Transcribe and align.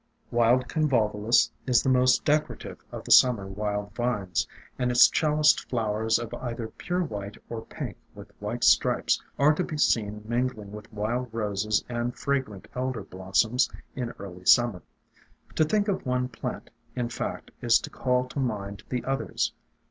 Wild 0.31 0.67
Convolvulus 0.67 1.51
is 1.67 1.83
the 1.83 1.89
most 1.89 2.25
decorative 2.25 2.83
of 2.91 3.03
the 3.03 3.11
Summer 3.11 3.45
wild 3.45 3.93
vines, 3.93 4.47
and 4.79 4.89
its 4.89 5.07
chaliced 5.07 5.69
flowers 5.69 6.17
of 6.17 6.33
either 6.33 6.69
pure 6.69 7.03
white 7.03 7.37
or 7.51 7.61
pink 7.67 7.97
with 8.15 8.31
white 8.41 8.63
stripes 8.63 9.21
are 9.37 9.53
to 9.53 9.63
be 9.63 9.77
seen 9.77 10.23
mingling 10.25 10.71
with 10.71 10.91
Wild 10.91 11.31
Roses 11.31 11.85
and 11.87 12.17
fragrant 12.17 12.67
Elder 12.73 13.03
blossoms 13.03 13.69
in 13.95 14.09
early 14.17 14.47
Summer. 14.47 14.81
To 15.53 15.63
think 15.63 15.87
of 15.87 16.03
one 16.03 16.29
plant, 16.29 16.71
in 16.95 17.09
fact, 17.09 17.51
is 17.61 17.77
to 17.81 17.91
call 17.91 18.27
to 18.29 18.39
mind 18.39 18.81
the 18.89 19.05
others. 19.05 19.53